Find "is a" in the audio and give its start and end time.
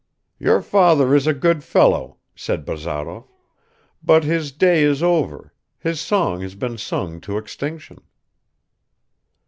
1.13-1.31